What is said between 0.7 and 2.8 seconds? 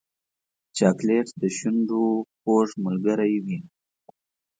چاکلېټ د شونډو خوږ